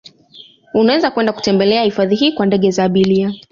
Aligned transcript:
Unaweza 0.73 1.11
kwenda 1.11 1.33
kutembelea 1.33 1.83
hifadhi 1.83 2.15
hii 2.15 2.31
kwa 2.31 2.45
ndege 2.45 2.71
za 2.71 2.83
abiria 2.83 3.31